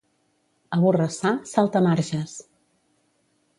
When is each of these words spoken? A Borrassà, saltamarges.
A 0.77 0.79
Borrassà, 0.83 1.35
saltamarges. 1.53 2.35